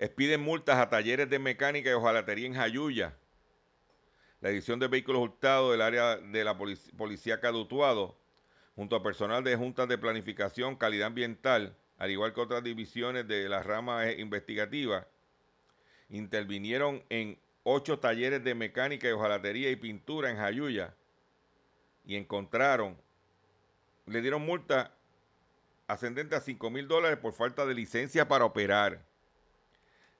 [0.00, 3.16] expiden multas a talleres de mecánica y hojalatería en Jayuya.
[4.40, 8.18] La edición de vehículos hurtados del área de la policía Cadutuado,
[8.74, 13.48] junto a personal de juntas de planificación, calidad ambiental, al igual que otras divisiones de
[13.48, 15.06] la rama investigativa,
[16.08, 20.94] intervinieron en ocho talleres de mecánica y hojalatería y pintura en Jayuya
[22.04, 22.96] y encontraron,
[24.06, 24.92] le dieron multa
[25.86, 29.04] ascendente a 5 mil dólares por falta de licencia para operar,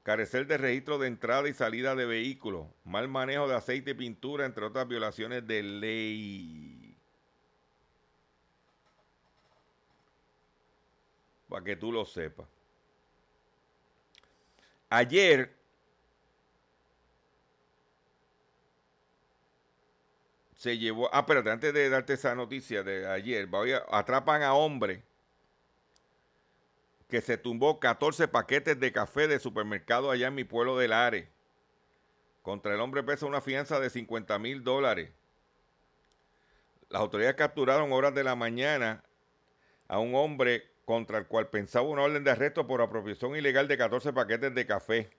[0.02, 4.46] carecer de registro de entrada y salida de vehículos, mal manejo de aceite y pintura,
[4.46, 6.96] entre otras violaciones de ley.
[11.48, 12.48] Para que tú lo sepas.
[14.88, 15.61] Ayer
[20.62, 21.10] se llevó.
[21.12, 23.48] Ah, espérate, antes de darte esa noticia de ayer,
[23.90, 25.02] atrapan a hombre
[27.08, 31.28] que se tumbó 14 paquetes de café de supermercado allá en mi pueblo de Lares.
[32.42, 35.10] Contra el hombre pesa una fianza de 50 mil dólares.
[36.90, 39.02] Las autoridades capturaron horas de la mañana
[39.88, 43.78] a un hombre contra el cual pensaba una orden de arresto por apropiación ilegal de
[43.78, 45.10] 14 paquetes de café.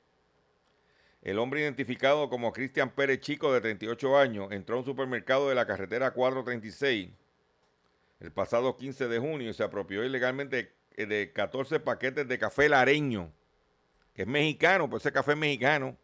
[1.24, 5.55] El hombre identificado como Cristian Pérez Chico, de 38 años, entró a un supermercado de
[5.55, 7.11] la carretera 436
[8.19, 13.32] el pasado 15 de junio y se apropió ilegalmente de 14 paquetes de café lareño,
[14.13, 15.97] que es mexicano, pues ese café es mexicano.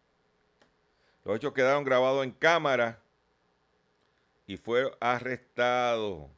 [1.24, 3.00] Los hechos quedaron grabados en cámara
[4.48, 6.30] y fue arrestado.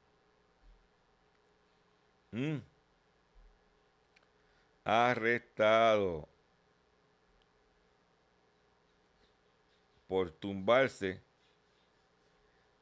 [2.32, 2.58] Mm.
[4.84, 6.31] Arrestado.
[10.12, 11.22] Por tumbarse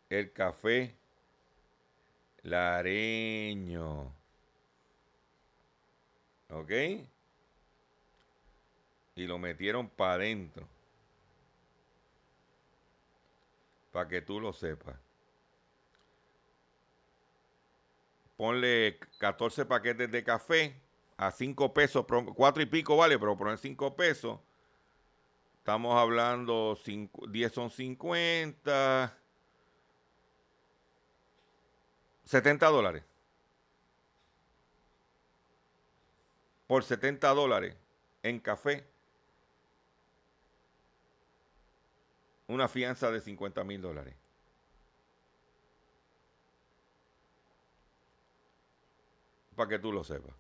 [0.09, 0.95] el café
[2.41, 4.11] lareño.
[6.49, 6.71] ¿Ok?
[9.13, 10.67] Y lo metieron para adentro.
[13.91, 14.97] Para que tú lo sepas.
[18.37, 20.81] Ponle 14 paquetes de café
[21.15, 24.39] a 5 pesos, 4 y pico vale, pero poner 5 pesos
[25.59, 26.77] Estamos hablando,
[27.27, 29.17] 10 son 50,
[32.23, 33.03] 70 dólares.
[36.65, 37.75] Por 70 dólares
[38.23, 38.85] en café.
[42.47, 44.15] Una fianza de 50 mil dólares.
[49.55, 50.38] Para que tú lo sepas.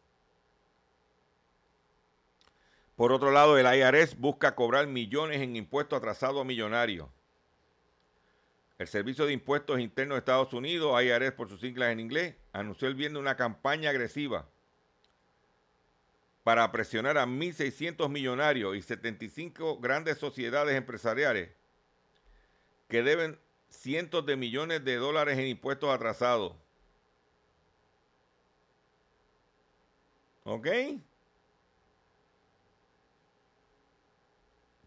[2.99, 7.07] Por otro lado, el IRS busca cobrar millones en impuestos atrasados a millonarios.
[8.77, 12.89] El Servicio de Impuestos Internos de Estados Unidos, IRS por sus siglas en inglés, anunció
[12.89, 14.49] el viernes una campaña agresiva
[16.43, 21.51] para presionar a 1.600 millonarios y 75 grandes sociedades empresariales
[22.89, 23.39] que deben
[23.69, 26.53] cientos de millones de dólares en impuestos atrasados.
[30.43, 30.67] ¿Ok?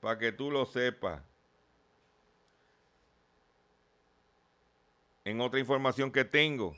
[0.02, 1.22] Para que tú lo sepas.
[5.24, 6.74] En otra información que tengo,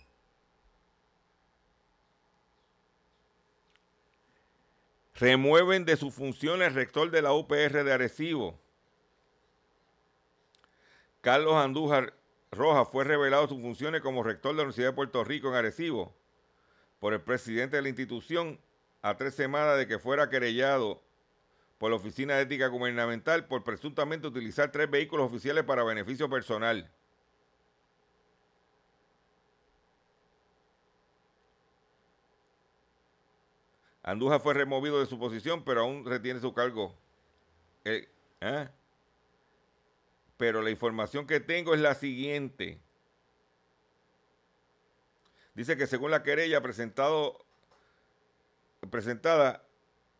[5.14, 8.60] remueven de sus funciones rector de la UPR de Arecibo.
[11.22, 12.12] Carlos Andújar
[12.50, 16.14] Rojas fue revelado sus funciones como rector de la Universidad de Puerto Rico en Arecibo
[17.00, 18.60] por el presidente de la institución
[19.00, 21.00] a tres semanas de que fuera querellado
[21.78, 26.90] por la Oficina de Ética Gubernamental por presuntamente utilizar tres vehículos oficiales para beneficio personal.
[34.04, 36.94] Andújar fue removido de su posición, pero aún retiene su cargo.
[37.84, 38.06] Eh,
[38.42, 38.68] ¿eh?
[40.36, 42.80] Pero la información que tengo es la siguiente.
[45.54, 47.46] Dice que según la querella presentado,
[48.90, 49.63] presentada,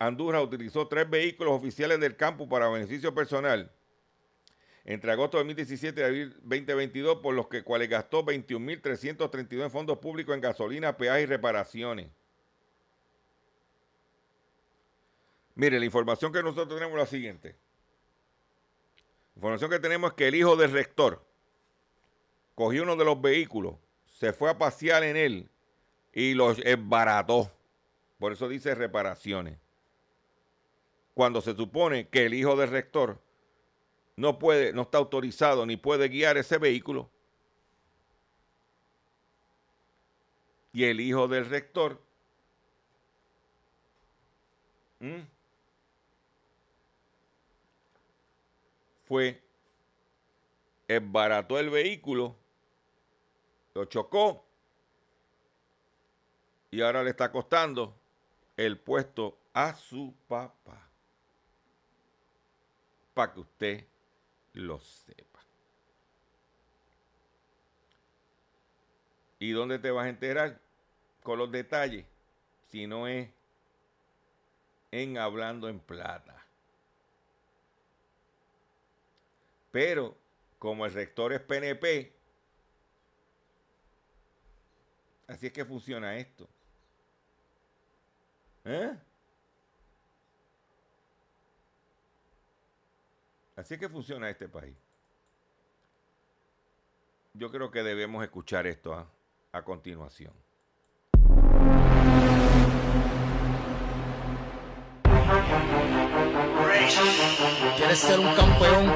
[0.06, 3.70] Andurra utilizó tres vehículos oficiales del campo para beneficio personal
[4.84, 9.96] entre agosto de 2017 y abril 2022, por los que cuales gastó 21.332 en fondos
[9.96, 12.10] públicos en gasolina, peaje y reparaciones.
[15.54, 17.56] Mire, la información que nosotros tenemos es la siguiente.
[19.34, 21.24] La información que tenemos es que el hijo del rector
[22.54, 25.48] cogió uno de los vehículos, se fue a pasear en él
[26.12, 27.50] y los esbarató.
[28.18, 29.63] Por eso dice reparaciones
[31.14, 33.20] cuando se supone que el hijo del rector
[34.16, 37.10] no puede, no está autorizado ni puede guiar ese vehículo.
[40.72, 42.02] Y el hijo del rector
[49.04, 49.40] fue,
[50.88, 52.34] esbarató el vehículo,
[53.74, 54.44] lo chocó
[56.70, 57.94] y ahora le está costando
[58.56, 60.83] el puesto a su papá.
[63.14, 63.86] Para que usted
[64.52, 65.40] lo sepa.
[69.38, 70.60] ¿Y dónde te vas a enterar?
[71.22, 72.04] Con los detalles.
[72.70, 73.30] Si no es
[74.90, 76.44] en Hablando en Plata.
[79.70, 80.16] Pero
[80.58, 82.12] como el rector es PNP,
[85.26, 86.48] así es que funciona esto.
[88.64, 88.96] ¿Eh?
[93.56, 94.74] Así es que funciona este país.
[97.34, 98.94] Yo creo que debemos escuchar esto
[99.52, 100.32] a, continuación.
[107.76, 108.92] ¿Quieres ser un campeón?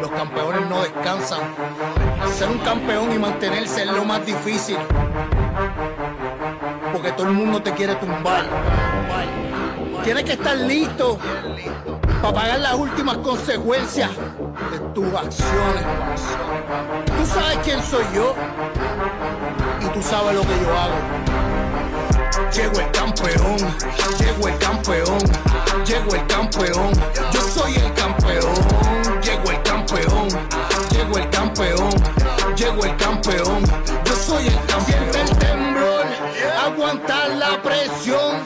[0.00, 1.40] Los campeones no descansan.
[2.32, 4.78] Ser un campeón y mantenerse es lo más difícil.
[6.92, 8.46] Porque todo el mundo te quiere tumbar.
[10.04, 11.18] Tienes que estar listo
[12.24, 15.84] para pagar las últimas consecuencias de tus acciones.
[17.04, 18.34] Tú sabes quién soy yo
[19.82, 20.94] y tú sabes lo que yo hago.
[22.50, 23.56] Llego el campeón,
[24.18, 25.18] llego el campeón,
[25.84, 26.92] llego el campeón,
[27.30, 28.54] yo soy el campeón,
[29.22, 30.28] llego el campeón,
[30.90, 31.90] llego el campeón,
[32.56, 33.64] llego el campeón,
[34.02, 34.74] yo soy el campeón.
[34.86, 36.06] Siente el temblor,
[36.64, 38.42] aguantar la presión,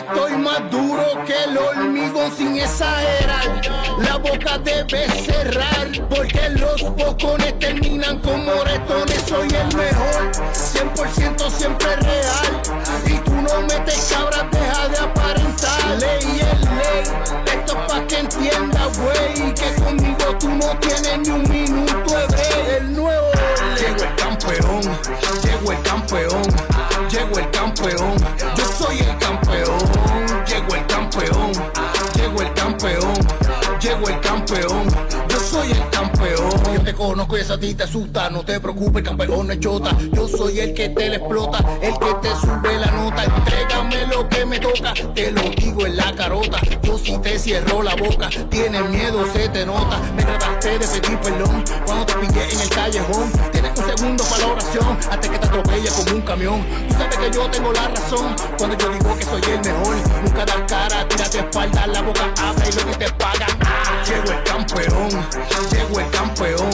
[0.00, 3.60] estoy más duro que el hormigón sin exagerar.
[3.98, 9.22] La boca debe cerrar, porque los bocones terminan como moretones.
[9.26, 12.62] Soy el mejor, 100% siempre real.
[13.06, 15.98] Y tú no metes cabras, deja de aparentar.
[15.98, 17.02] Ley es ley,
[17.54, 19.54] esto es pa' que entienda, güey.
[19.54, 22.68] Que conmigo tú no tienes ni un minuto de break.
[22.80, 23.30] El nuevo
[23.78, 24.80] Llego el campeón,
[25.42, 26.42] llego el campeón,
[27.10, 28.29] llego el campeón.
[37.00, 38.28] Conozco y esa a ti te asusta.
[38.28, 39.96] No te preocupes, campeón no es chota.
[40.12, 43.24] Yo soy el que te le explota, el que te sube la nota.
[43.24, 45.39] Entrégame lo que me toca, te lo
[47.40, 49.98] Cierro la boca, tienes miedo, se te nota.
[50.14, 53.32] Me trataste de pedir perdón cuando te pillé en el callejón.
[53.50, 56.66] Tienes un segundo para la oración, hasta que te atropelle como un camión.
[56.88, 59.96] Tú sabes que yo tengo la razón cuando yo digo que soy el mejor.
[60.22, 63.58] Nunca das cara, tírate espalda, la boca abre y lo que te pagan.
[63.62, 65.08] Ah, Llego el campeón,
[65.72, 66.70] llego el campeón,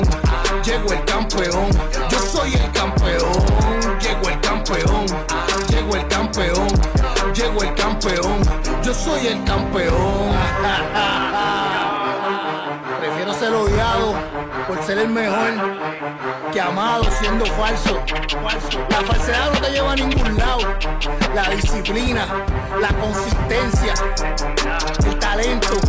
[0.65, 1.69] llego el campeón.
[2.11, 3.33] Yo soy el campeón,
[4.01, 5.07] llego el campeón,
[5.69, 6.69] llego el campeón,
[7.35, 8.66] llego el campeón.
[8.87, 10.31] Yo soy el campeón.
[13.01, 14.15] Prefiero ser odiado
[14.69, 15.55] por ser el mejor
[16.53, 18.01] que amado siendo falso.
[18.89, 20.61] La falsedad no te lleva a ningún lado.
[21.35, 22.29] La disciplina,
[22.81, 23.95] la consistencia,
[25.05, 25.81] el talento,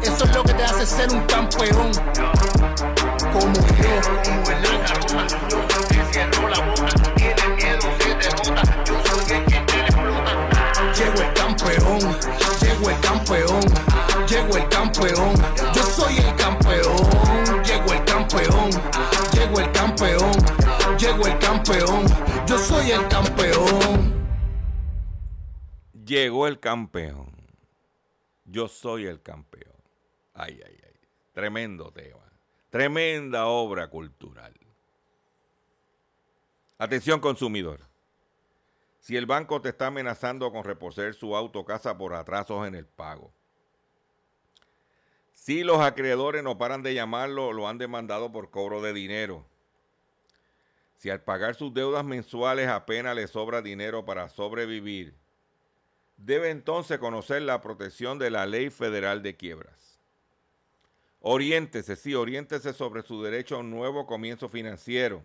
[0.00, 1.90] eso es lo que te hace ser un campeón.
[3.32, 4.62] Como yo, como en
[12.82, 13.60] llego el campeón,
[14.28, 15.34] llego el campeón.
[15.74, 18.70] Yo soy el campeón, llego el campeón,
[19.32, 20.32] llego el campeón,
[20.98, 22.06] llego el campeón.
[22.46, 24.22] Yo soy el campeón.
[26.04, 27.30] Llegó el campeón.
[28.44, 29.76] Yo soy el campeón.
[30.34, 31.00] Ay, ay, ay.
[31.32, 32.18] Tremendo tema.
[32.68, 34.52] Tremenda obra cultural.
[36.78, 37.80] Atención consumidor.
[39.02, 42.76] Si el banco te está amenazando con reposer su auto o casa por atrasos en
[42.76, 43.32] el pago.
[45.32, 49.44] Si los acreedores no paran de llamarlo, lo han demandado por cobro de dinero.
[50.98, 55.16] Si al pagar sus deudas mensuales apenas le sobra dinero para sobrevivir,
[56.16, 59.98] debe entonces conocer la protección de la Ley Federal de Quiebras.
[61.18, 65.24] Oriéntese, sí, oriéntese sobre su derecho a un nuevo comienzo financiero.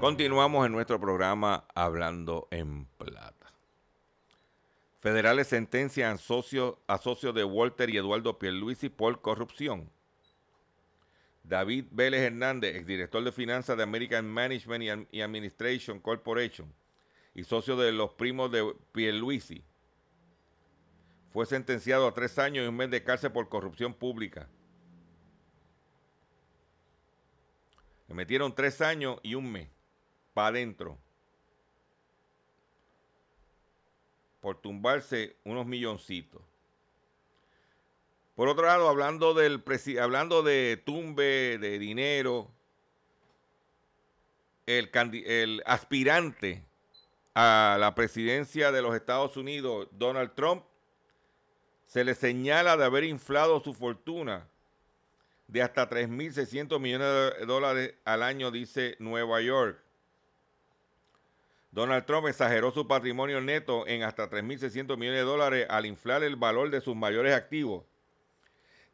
[0.00, 3.50] Continuamos en nuestro programa Hablando en Plata.
[5.00, 9.90] Federales sentencian socio, a socios de Walter y Eduardo Pierluisi por corrupción.
[11.44, 16.70] David Vélez Hernández, exdirector de finanzas de American Management y Administration Corporation
[17.34, 19.64] y socio de los primos de Pierluisi,
[21.32, 24.46] fue sentenciado a tres años y un mes de cárcel por corrupción pública.
[28.08, 29.75] Le metieron tres años y un mes
[30.36, 30.98] para adentro
[34.42, 36.42] por tumbarse unos milloncitos.
[38.34, 39.64] Por otro lado, hablando, del
[39.98, 42.50] hablando de tumbe, de dinero,
[44.66, 44.90] el,
[45.24, 46.62] el aspirante
[47.34, 50.64] a la presidencia de los Estados Unidos, Donald Trump,
[51.86, 54.46] se le señala de haber inflado su fortuna
[55.48, 59.85] de hasta 3.600 millones de dólares al año, dice Nueva York.
[61.76, 66.34] Donald Trump exageró su patrimonio neto en hasta 3.600 millones de dólares al inflar el
[66.34, 67.84] valor de sus mayores activos.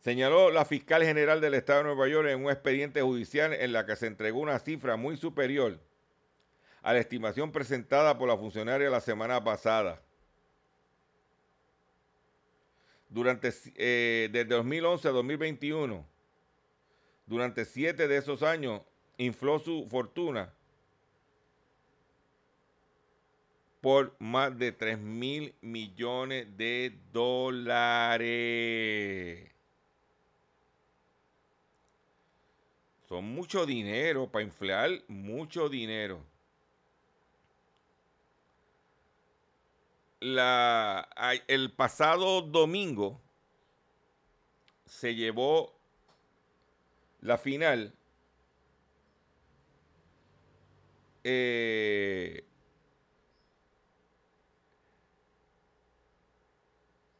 [0.01, 3.87] Señaló la fiscal general del estado de Nueva York en un expediente judicial en la
[3.87, 5.78] que se entregó una cifra muy superior
[6.83, 10.03] a la estimación presentada por la funcionaria la semana pasada.
[13.11, 16.05] Durante eh, desde 2011 a 2021,
[17.26, 18.83] durante siete de esos años,
[19.18, 20.53] infló su fortuna
[23.83, 28.22] por más de 3 mil millones de dólares.
[33.09, 36.24] Son mucho dinero para inflar, mucho dinero.
[40.20, 41.09] La,
[41.49, 43.20] el pasado domingo
[44.87, 45.74] se llevó
[47.20, 47.93] la final
[51.24, 52.12] eh,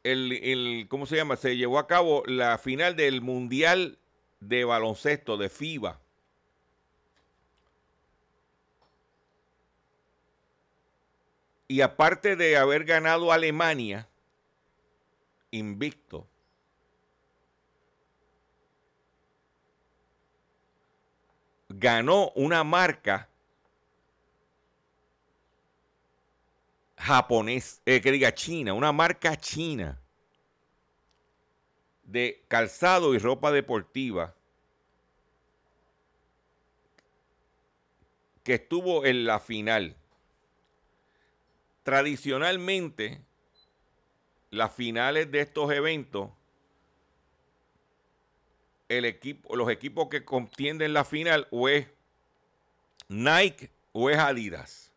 [0.05, 1.37] el, ¿cómo se llama?
[1.37, 3.99] Se llevó a cabo la final del Mundial
[4.41, 6.01] de Baloncesto de FIBA.
[11.69, 14.09] Y aparte de haber ganado Alemania,
[15.51, 16.27] invicto,
[21.69, 23.29] ganó una marca
[27.03, 30.01] japonés, eh, que diga China, una marca china
[32.05, 34.35] de calzado y ropa deportiva
[38.45, 39.97] que estuvo en la final.
[41.83, 43.21] Tradicionalmente,
[44.51, 46.31] las finales de estos eventos,
[48.89, 51.89] el equipo, los equipos que contienden la final o es
[53.09, 54.92] Nike o es Adidas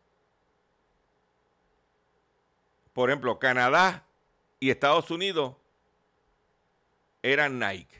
[2.96, 4.06] por ejemplo, Canadá
[4.58, 5.54] y Estados Unidos
[7.22, 7.94] eran Nike.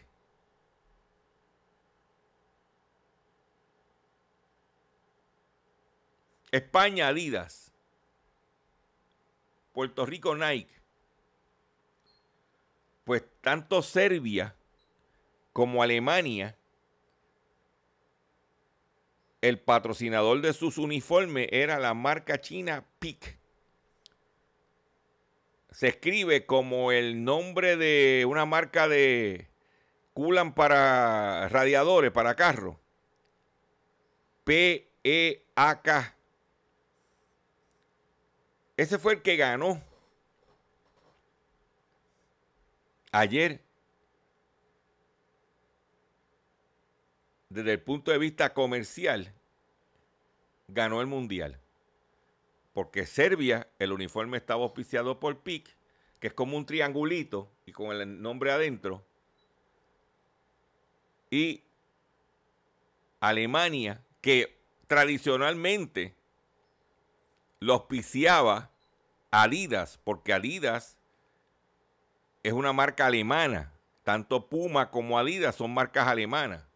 [6.51, 7.71] España Adidas.
[9.75, 10.73] Puerto Rico Nike.
[13.05, 14.57] Pues tanto Serbia
[15.53, 16.57] como Alemania,
[19.43, 23.37] el patrocinador de sus uniformes era la marca china PIC
[25.77, 29.47] se escribe como el nombre de una marca de
[30.15, 32.79] culan para radiadores, para carros.
[34.45, 36.17] P-E-A-K.
[38.79, 39.83] Ese fue el que ganó
[43.13, 43.61] ayer.
[47.51, 49.31] Desde el punto de vista comercial,
[50.69, 51.61] ganó el mundial
[52.77, 55.75] porque Serbia, el uniforme estaba auspiciado por PIC,
[56.21, 59.03] que es como un triangulito y con el nombre adentro.
[61.31, 61.63] Y
[63.19, 64.59] Alemania, que
[64.89, 66.15] tradicionalmente
[67.61, 68.71] lo auspiciaba
[69.31, 70.99] Adidas, porque Adidas
[72.43, 73.73] es una marca alemana.
[74.03, 76.67] Tanto Puma como Adidas son marcas alemanas.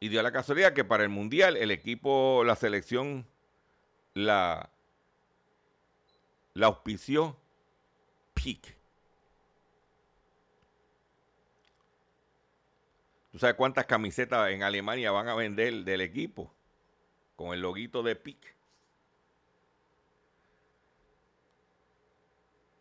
[0.00, 3.26] Y dio la casualidad que para el Mundial el equipo, la selección,
[4.14, 4.70] la,
[6.60, 7.36] auspició
[8.34, 8.76] Peak.
[13.32, 16.52] ¿Tú sabes cuántas camisetas en Alemania van a vender del equipo?
[17.36, 18.54] Con el loguito de Peak.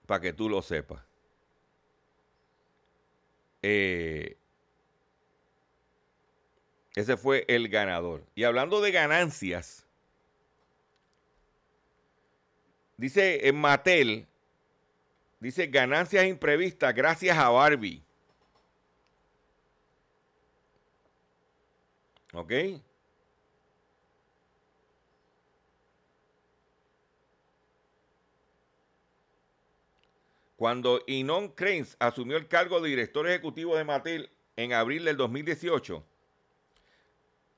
[0.05, 1.03] Para que tú lo sepas.
[3.61, 4.37] Eh,
[6.97, 8.25] ese fue el ganador.
[8.33, 9.85] Y hablando de ganancias,
[12.97, 14.25] dice en Mattel,
[15.39, 18.01] dice ganancias imprevistas gracias a Barbie.
[22.33, 22.51] ¿Ok?
[30.55, 36.03] Cuando Inon Krenz asumió el cargo de director ejecutivo de Mattel en abril del 2018,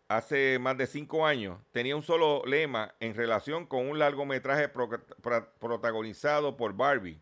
[0.09, 6.57] hace más de cinco años, tenía un solo lema en relación con un largometraje protagonizado
[6.57, 7.21] por Barbie.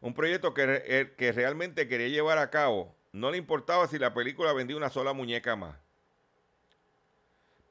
[0.00, 2.94] Un proyecto que, eh, que realmente quería llevar a cabo.
[3.12, 5.76] No le importaba si la película vendía una sola muñeca más.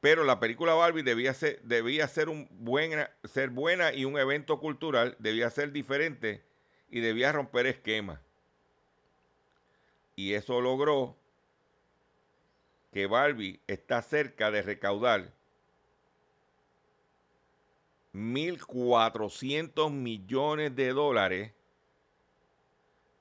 [0.01, 4.59] Pero la película Barbie debía ser, debía ser, un buena, ser buena y un evento
[4.59, 6.43] cultural, debía ser diferente
[6.89, 8.19] y debía romper esquemas.
[10.15, 11.17] Y eso logró
[12.97, 15.31] que Barbie está cerca de recaudar
[18.15, 21.51] 1.400 millones de dólares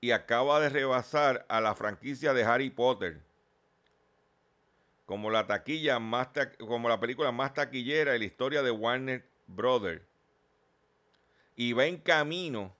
[0.00, 3.20] y acaba de rebasar a la franquicia de Harry Potter
[5.04, 10.00] como la taquilla más como la película más taquillera en la historia de Warner Brothers
[11.54, 12.74] y va en camino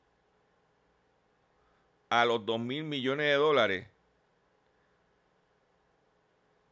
[2.08, 3.86] a los 2 mil millones de dólares.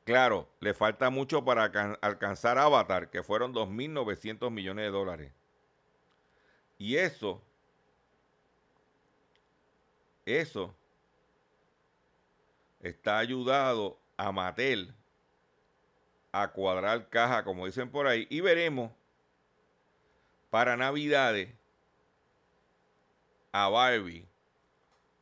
[0.05, 1.65] Claro, le falta mucho para
[2.03, 5.33] alcanzar Avatar, que fueron 2.900 millones de dólares.
[6.77, 7.43] Y eso,
[10.27, 10.75] eso
[12.81, 14.95] está ayudado a Mattel
[16.33, 18.93] a cuadrar caja, como dicen por ahí, y veremos
[20.51, 21.49] para Navidades
[23.53, 24.29] a Barbie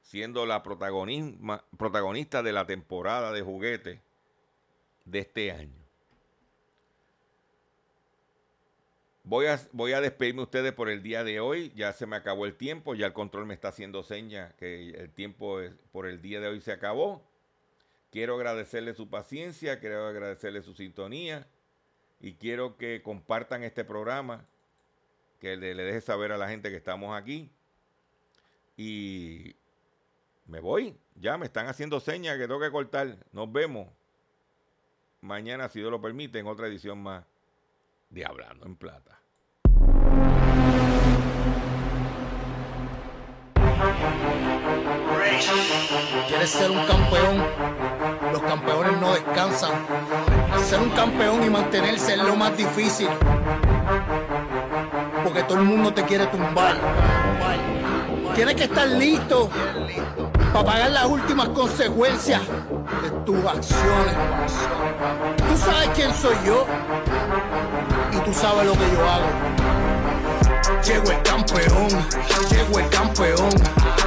[0.00, 4.00] siendo la protagonista de la temporada de juguetes
[5.04, 5.82] de este año.
[9.24, 11.72] Voy a, voy a despedirme ustedes por el día de hoy.
[11.76, 12.94] Ya se me acabó el tiempo.
[12.94, 15.60] Ya el control me está haciendo señas que el tiempo
[15.92, 17.22] por el día de hoy se acabó.
[18.10, 21.46] Quiero agradecerle su paciencia, quiero agradecerle su sintonía
[22.20, 24.46] y quiero que compartan este programa,
[25.40, 27.50] que le, le deje saber a la gente que estamos aquí.
[28.76, 29.54] Y
[30.46, 30.96] me voy.
[31.14, 33.16] Ya me están haciendo señas que tengo que cortar.
[33.32, 33.88] Nos vemos
[35.22, 37.24] mañana, si Dios lo permite, en otra edición más
[38.10, 39.18] de Hablando en Plata.
[46.28, 47.42] ¿Quieres ser un campeón?
[48.32, 49.72] Los campeones no descansan.
[50.64, 53.08] Ser un campeón y mantenerse es lo más difícil.
[55.24, 56.76] Porque todo el mundo te quiere tumbar.
[58.34, 59.50] Tienes que estar listo
[60.52, 62.40] para pagar las últimas consecuencias
[63.02, 64.14] de tus acciones.
[65.36, 66.66] Tú sabes quién soy yo
[68.12, 69.26] y tú sabes lo que yo hago.
[70.84, 71.88] Llego el campeón,
[72.50, 73.50] llego el campeón,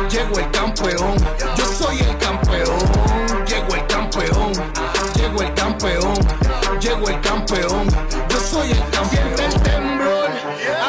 [0.09, 1.15] llego el campeón,
[1.55, 4.53] yo soy el campeón, llego el campeón,
[5.15, 6.13] llego el campeón,
[6.79, 7.87] llego el campeón,
[8.29, 9.84] yo soy el campeón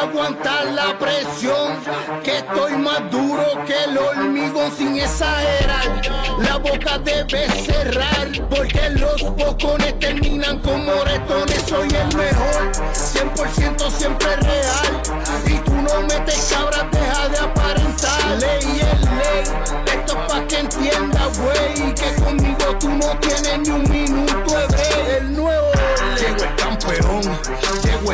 [0.07, 1.75] aguantar la presión,
[2.23, 6.01] que estoy más duro que el hormigón sin exagerar.
[6.39, 11.63] La boca debe cerrar, porque los bocones terminan como moretones.
[11.67, 15.01] Soy el mejor, 100% siempre real.
[15.45, 18.37] Y tú no metes cabras, deja de aparentar.
[18.39, 19.43] Ley es ley,
[19.93, 25.17] esto es pa' que entienda, güey, que conmigo tú no tienes ni un minuto, hebreo.
[25.17, 25.71] El nuevo,
[26.19, 27.21] llegó el campeón,
[27.83, 27.97] llegó